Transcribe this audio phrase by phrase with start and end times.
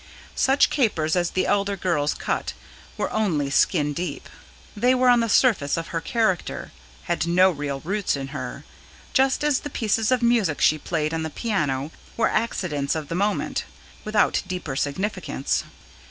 [0.33, 2.53] Such capers as the elder girl cut
[2.97, 4.29] were only skin deep;
[4.75, 6.71] they were on the surface of her character,
[7.03, 8.65] had no real roots in her:
[9.13, 13.13] just as the pieces of music she played on the piano were accidents of the
[13.13, 13.63] moment,
[14.03, 15.63] without deeper significance.